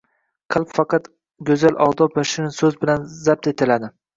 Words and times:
Qalb 0.55 0.71
faqat 0.77 1.09
go‘zal 1.51 1.79
odob 1.89 2.19
va 2.21 2.25
shirin 2.33 2.57
so‘z 2.61 2.81
bilan 2.83 3.07
zabt 3.21 3.53
etiladi. 3.53 3.97